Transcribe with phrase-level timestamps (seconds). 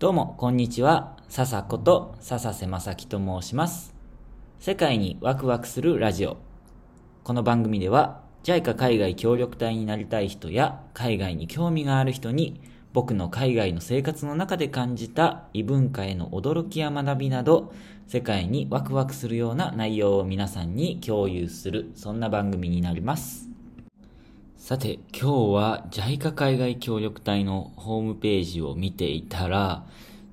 [0.00, 1.16] どうも、こんにちは。
[1.28, 3.94] 笹子と笹瀬正樹と申します。
[4.58, 6.36] 世界にワクワクするラジオ。
[7.22, 12.60] この番組では、JICA 海外協力隊になりたい人や、海外に興味がある人に、
[12.92, 17.72] 僕の海外の生活の中で感じた異文化への驚きや学びなど、
[18.08, 23.53] 世界にワクワクするような内容を皆さんに共有する、そんな番組になります。
[24.66, 29.84] さて、今日は JICA 海外協力隊のホームページを見ていたら、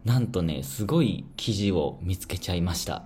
[0.06, 3.04] なんとね、すごい記事を見つけちゃいました。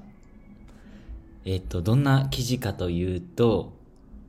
[1.44, 3.74] えっと、どんな記事かというと、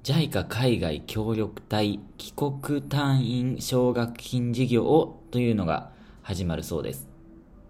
[0.04, 5.90] JICA 海外協力隊帰国隊員奨学金事業というのが
[6.22, 7.10] 始まるそうです。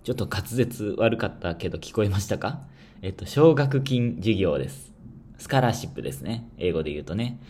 [0.05, 2.61] ちょっと滑舌悪かったけど聞こえましたか？
[3.02, 4.92] えっと、奨学金事業です。
[5.38, 6.48] スカラーシップですね。
[6.58, 7.41] 英語で言うとね。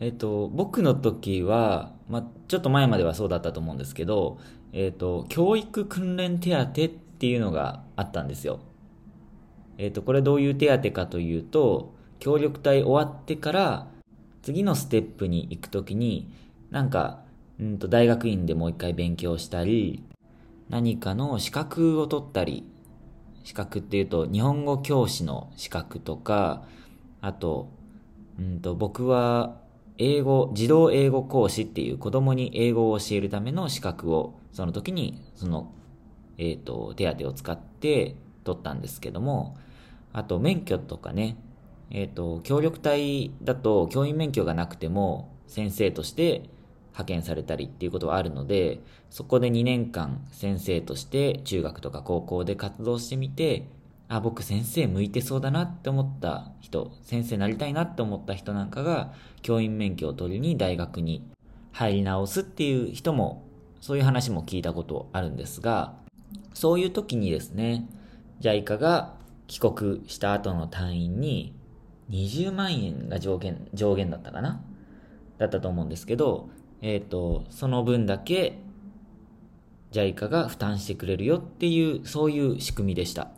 [0.00, 4.38] えっと、僕の時は、まあ、ちょっと前まではそうだったと思うんですけど、
[4.72, 8.60] えっと、教育訓練手当っていうのがあったんですよ。
[9.76, 13.88] えっと、これどういう手当かというと、協力隊終わってから、
[14.42, 16.30] 次のステップに行くときに、
[16.70, 17.22] なんか、
[17.60, 20.02] うんと、大学院でもう一回勉強したり、
[20.68, 22.64] 何かの資格を取ったり、
[23.44, 26.64] 資格っていうと、日本語教師の資格とか、
[27.20, 27.68] あと、
[28.38, 29.56] うんと、僕は、
[29.98, 35.72] 英語、児童英語講師っていう子供に英語を教えるための資格を、その時に、その、
[36.38, 39.56] えっ、と、手当を使って取ったんですけども、
[40.12, 41.36] あと、免許とかね、
[41.90, 46.48] えっ、と、協力隊だと教員免許がなくても、先生として
[46.88, 53.66] 派遣されたりっていうことはあるので、そこで2年間先生として中学とか高校で活動してみて、
[54.08, 61.28] あ、僕先生向いてそうだなって思った人、先生なりたいなって思った人なんかが、教員免許を取りに大学に
[61.72, 63.44] 入り直すっていう人も、
[63.80, 65.94] そういう話も聞いたことあるんですが、
[66.54, 67.86] そういう時にですね、
[68.40, 69.14] JICA が
[69.46, 71.54] 帰国した後の隊員に
[72.10, 74.62] 20万円が上限、上限だったかな
[75.36, 76.48] だったと思うんですけど、
[76.80, 78.58] えっ、と、その分だけ
[79.92, 83.30] JICA が負担してくれるよっていう、そういう仕組みでした。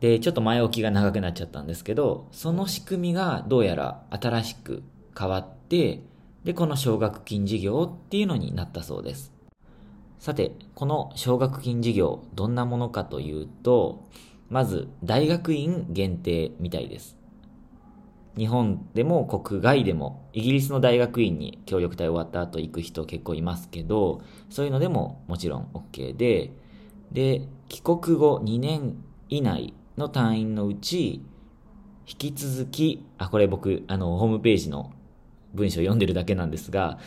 [0.00, 4.82] で、ちょっと前置きが長くなっちゃったんですけど、その仕組みがどうやら新しく
[5.18, 6.02] 変わって、
[6.44, 9.32] で、この奨学金事業っていうのになったそうです。
[10.18, 14.08] さて、この奨学金事業、どんなものかというと、
[14.48, 17.18] まず、大学院限定みたいです。
[18.36, 26.52] 日本でも国外でも、イギリスの大学院に協力隊終わった後行く人結構いますけど、そういうのでももちろん OK で、
[27.10, 28.94] で、帰国後2年
[29.28, 31.22] 以内の隊員のうち、
[32.06, 34.92] 引き続き、あ、これ僕、あの、ホームページの
[35.52, 36.98] 文章を読んでるだけなんですが、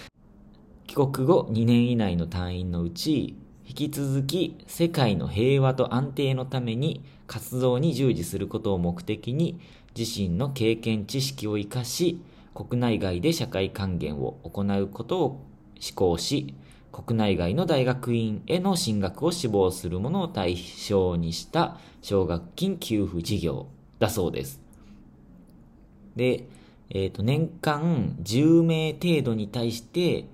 [0.86, 3.36] 帰国後2年以内の隊員のうち、
[3.68, 9.62] 引き続き世界の平和と安定のために活動に従事することを目的に
[9.98, 12.22] 自身の経験知識を生かし
[12.54, 15.46] 国内外で社会還元を行うことを
[15.80, 16.54] 志向し
[16.92, 23.68] 国内外の大学院への進学を志望する者を対象にした奨学金給付事業
[24.00, 24.60] だそうです。
[26.16, 26.48] で、
[26.90, 30.26] えっ、と、年間10名程度に対して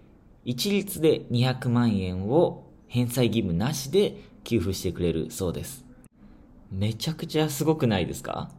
[0.43, 5.85] 一律で200万円を返済義務なしで給付してくれるそうです。
[6.71, 8.49] めちゃくちゃすごくないですか？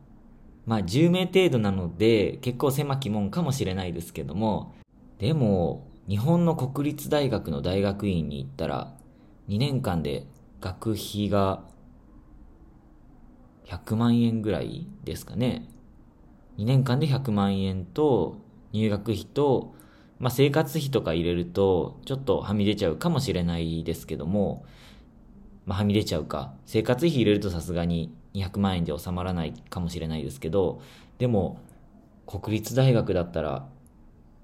[0.67, 4.75] まあ10名程度なので結構狭き門かもしれないですけども、
[5.19, 8.95] でも日本の国立大学の大学院に行ったら
[9.49, 10.27] 2年間で
[10.61, 11.63] 学費が
[13.67, 15.69] 100万円ぐらいですかね。
[16.57, 18.39] 2年間で100万円と
[18.73, 19.75] 入学費と
[20.19, 24.65] まあ、生活費とか入れると、ちょっとはみ出ちゃうかもしれないですけども、
[25.65, 26.55] まあ、はみ出ちゃうか。
[26.67, 30.81] 生活費入れるとさすがに200万円で収まらないかもしれないですけど、
[31.19, 31.61] でも、
[32.27, 33.69] 国立大学だったら、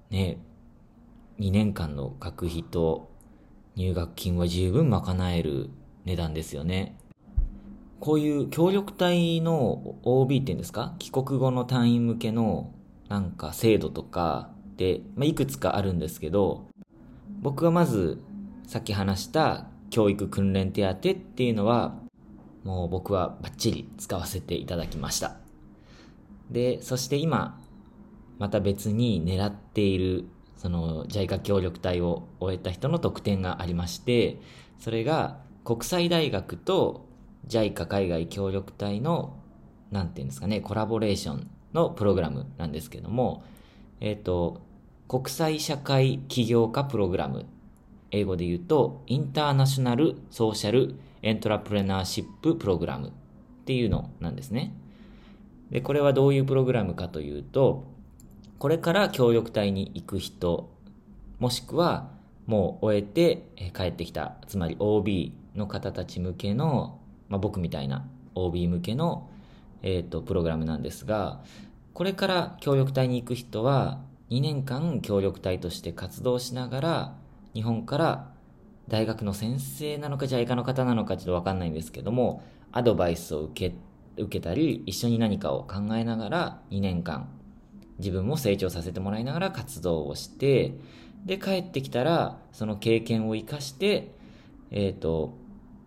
[0.09, 0.37] ね、
[1.39, 3.09] 2年間の学費と
[3.75, 5.69] 入学金は十分賄える
[6.05, 6.97] 値段ですよね。
[7.99, 10.95] こういう協力隊の OB っていうんですか？
[10.99, 12.71] 帰国後の隊員向けの
[13.09, 16.67] なんか制度とか、で、まあ、いくつかあるんですけど、
[17.41, 18.21] 僕はまず、
[18.67, 21.95] さっき話した教育訓練手当っていうのは、
[22.63, 25.37] もう僕はバッチリ使わせていただきました。
[26.49, 27.61] で、そして今、
[28.39, 30.25] また別に狙っている、
[30.57, 34.39] その JICA 協力隊を終えた人の特典がありまして、
[34.79, 37.05] それが国際大学と
[37.47, 39.37] JICA 海外協力隊の、
[39.91, 43.43] なんていうんですかね、コラボレーションのプログラムなんですけども、
[43.99, 44.61] えっ、と、
[45.07, 47.45] 国際社会起業家プログラム
[48.11, 53.11] 英語で言うと、インターナショナルソーシャルエントラプレナーシッププログラムっ
[53.65, 54.73] ていうのなんですね。
[55.69, 57.85] で、これはどういうプログラムかというと、
[58.59, 60.69] これから協力隊に行く人、
[61.39, 62.09] もしくは
[62.45, 69.29] もう終えて帰ってきた、つまり OB の方たち向けの、まあ、僕みたいな OB 向けの、
[69.81, 71.41] え、ー、と、プログラムなんですが、
[71.93, 77.15] これから協力隊に行く人は、2年間協力隊として活動しながら、
[77.53, 78.31] 日本から
[78.87, 83.75] 大学の先生なのか JICA の方なのかちょっとわかんないんですけども、アドバイスを受け、
[84.21, 87.29] 受けたり、一緒に何かを考えながら2年間、
[87.99, 90.73] 自分も成長させてもらいながら活動をして、
[91.25, 94.11] で、帰ってきたら、その経験を活かして、
[94.71, 95.37] えっ、ー、と、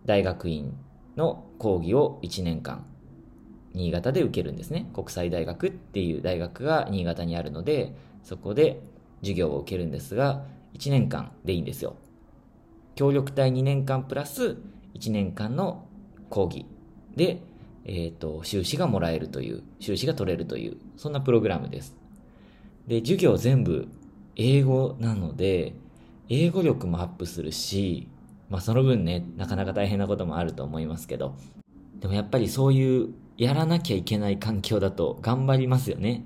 [0.05, 0.73] 大学院
[1.15, 2.85] の講義を1年間、
[3.73, 4.89] 新潟で受けるんですね。
[4.93, 8.81] 国際大学っていう大学が新潟にあるので、そこで
[9.21, 11.95] 授業を受けるんですが、1年間でいいんですよ。
[12.95, 14.57] 協力隊2年間プラス
[14.95, 15.85] 1年間の
[16.29, 16.65] 講義
[17.15, 17.41] で、
[17.85, 21.98] えっ、ー、と、修士がもらえるという、修士が取れるという、そんなプログラムです。
[22.89, 23.87] で、授業全部
[24.35, 25.73] 英語なので、
[26.27, 28.07] 英語力もアップするし、
[28.49, 31.35] まあその分ね、なかなか大変なこともあると思いますけど、
[31.99, 36.25] でもやっぱりそういうやらなきゃいけない環境だと頑張りますよね。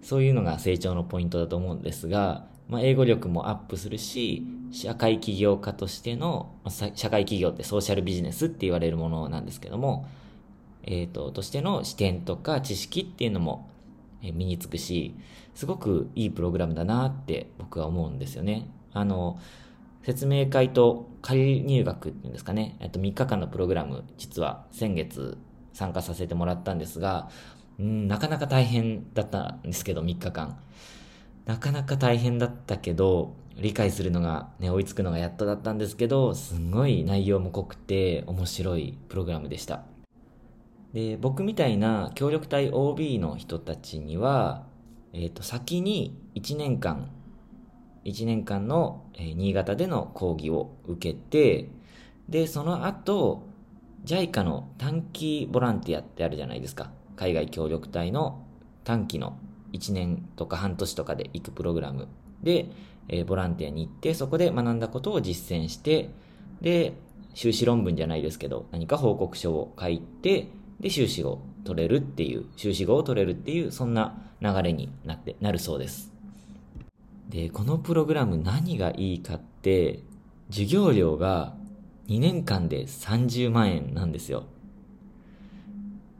[0.00, 10.08] そういうのが成長のポイントだと思うんですが、まあ、英語力もアップするし、社会起業家としての、社会企業ってソーシャルビジネスって言われるものなんですけども、
[10.84, 13.68] えっ、ー、と、としての視点とか知識っていうのも
[14.22, 15.14] 身につくし、
[15.54, 18.68] すごくいいプログラムだなって僕は思うんですよね。
[18.92, 19.38] あの、
[20.02, 25.38] 説明会と仮入学っていうんですかね、えっと3日間のプログラム、実は先月
[25.72, 27.28] 参加させてもらったんですが、
[27.78, 30.58] うん、なかなか大変だったんですけど、3日間。
[31.44, 39.82] なかなか大変だったけど、理解するのが、ね、追いつくのがやっとだったんですけど、すごい内容も濃くて面白いプログラムでした。
[40.92, 44.66] で、僕みたいな協力隊 OB の人たちには、
[45.12, 47.10] えっ、ー、と、先に1年間、
[48.04, 51.70] 1年間の、えー、新潟での講義を受けて、
[52.28, 53.46] で、その後、
[54.04, 56.90] JICA の短期ボランティアってあるじゃないですか。
[57.16, 58.46] 海外協力隊の
[58.84, 59.38] 短期の
[59.72, 62.08] 1年とか半年とかで行くプログラム
[62.42, 62.70] で、
[63.08, 66.10] えー、ボランティアに行って、そこで学んだことを実践して、
[66.60, 66.94] で、
[67.34, 70.48] 修士論文じゃないですけど、何か報告書を書いて、
[70.80, 76.12] で、修士を取れるっていう、修士号を取れるっていう、そんな流れになって、なるそうです。
[77.28, 80.00] で、このプログラム何がいいかって、
[80.50, 81.54] 授業料が
[82.08, 84.44] 2年間で30万円なんですよ。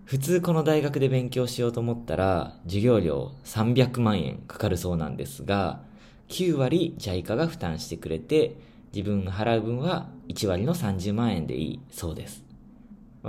[0.05, 5.83] 普通この大学で勉強しようと思ったら、授業料300万円かかるそうなんですが、
[6.29, 8.57] 9割 JICA が負担してくれて、
[8.93, 12.45] 自分が払う分は1割の30万円でいいそうです。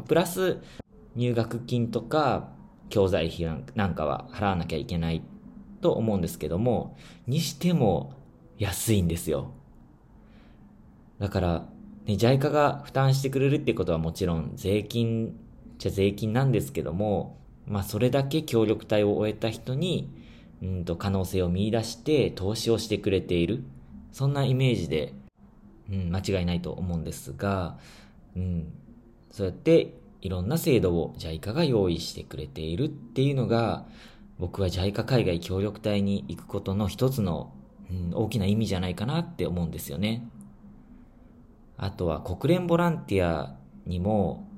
[0.08, 0.60] プラス、
[1.20, 2.50] 入学金とか
[2.90, 3.46] 教材費
[3.76, 5.22] なんかは払わなきゃいけない
[5.82, 6.96] と思うんですけども、
[7.28, 8.14] にしても
[8.58, 9.52] 安いんですよ。
[11.20, 11.66] だから、
[12.06, 15.38] ね、JICA が負担してくれるってことはもちろん税金
[15.78, 17.38] じゃ税金なんですけども、
[17.68, 20.10] まあそれだけ協力隊を終えた人に、
[20.64, 23.64] うんと可能性を見出して投資をしてくれている。
[24.14, 25.14] そんなイメージで、
[25.92, 27.78] うん、間違いないと思うんですが、
[28.38, 28.72] うん、
[29.32, 33.86] そうやっていろんな制度を JICA が用意してくれているっていうのが、
[34.38, 37.54] 僕は JICA 海外協力隊に行くことの一つの、
[37.90, 40.28] うん、大きな意味じゃないかなって思うんですよね。
[41.78, 44.50] あとは国連ボランティアにも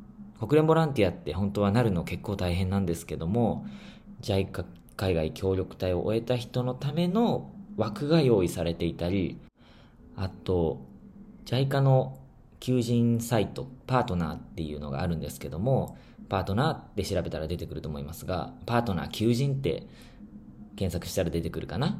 [0.41, 3.63] 国連ボランティアって本当はなるの結構大変なんですけども、
[4.21, 4.65] JICA
[4.95, 9.37] 海外協力隊を終えた人のための枠が用意されていたり、
[10.15, 10.81] あと、
[11.45, 12.17] JICA の
[12.61, 15.97] 求人サイト、パートナーっていうのがあるんですけども、
[16.29, 19.87] パートナーって調べたら出てくると思いますが、パートナー求人って
[20.77, 21.99] 検索したら出てくるかな？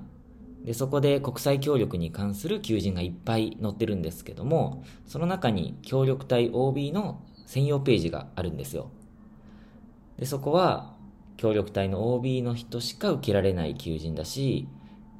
[0.63, 8.91] で、そこで国際協力に関する求人がいっぱい載ってるんですけども、その中に協力隊 OB の専用ページがあるんですよ。
[10.17, 10.95] で、そこは、
[11.37, 14.67] 協力隊の OB の人しか受けられない求人だし、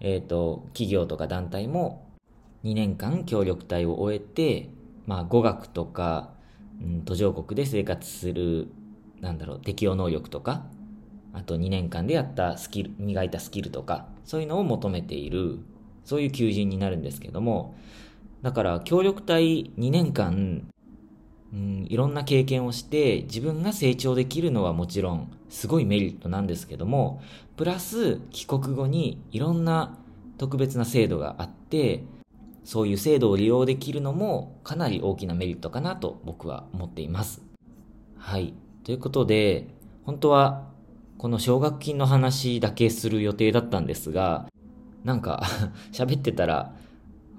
[0.01, 2.07] えっ、ー、と、企業とか団体も
[2.63, 4.69] 2年間協力隊を終えて、
[5.05, 6.31] まあ、語学とか、
[6.81, 8.67] うん、途上国で生活する、
[9.19, 10.65] なんだろう、適応能力とか、
[11.33, 15.59] あと2年間でやったスキル、磨いたスキルとか、そういうのを求めている、
[16.03, 17.75] そういう求人になるんですけども、
[18.41, 20.71] だから協力隊2年間
[21.53, 27.21] うん、いろんな経験をして自分が成長できるのはもちろんすごいメリットなんですけども、
[27.57, 29.97] プラス帰国後にいろんな
[30.37, 32.03] 特別な制度があって、
[32.63, 37.41] そういう制度を利用できるのもかなり大きなメリットかなと僕は思っています。
[38.17, 38.53] はい。
[38.83, 39.67] ということで、
[40.05, 40.67] 本当は
[41.17, 44.47] この奨学金の話だけする予定だったんですが、
[45.03, 45.43] なんか
[45.91, 46.75] 喋ってたら、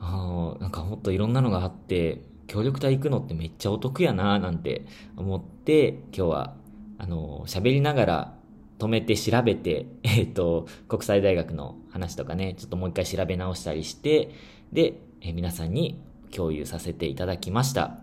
[0.01, 4.85] あなんかもっといろんなのがあって、協力隊行くのってめっちゃお得やななんて
[5.17, 6.55] 思って、今日は、
[6.99, 8.35] あの、喋りながら
[8.79, 14.31] 止めて調べて、えっ、ー、と、国際大学の話とかね、ちょっともう一回調べ直したりして、
[14.73, 16.01] で、え、皆さんに
[16.31, 17.99] 共有させていただきました。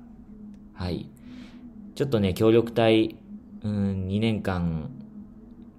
[0.74, 1.10] はい。
[1.96, 3.18] ちょっとね、協力隊、
[3.64, 4.90] うん、2年間、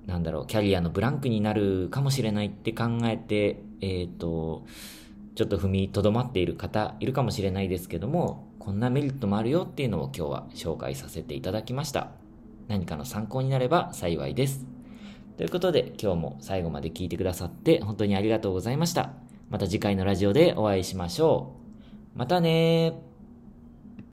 [0.06, 4.66] なんだろう、キャリアのブランクになるかもしれないって考えて、えっ、ー、と、
[5.34, 12.10] ちょっと踏みとどまっている方いるかもしれないですけども、こんなメリットもあるよっていうのを今日は紹介させていただきました。
[12.68, 14.66] 何かの参考になれば幸いです。
[15.38, 19.29] ということで今日も最後まで聞いてくださって本当にありがとうございました。
[19.50, 21.56] また次回のラジオでお会いしましょ
[22.14, 22.18] う。
[22.18, 23.09] またね